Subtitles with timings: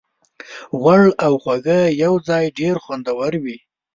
[0.81, 3.57] غوړ او خوږه یوځای ډېر خوندور وي.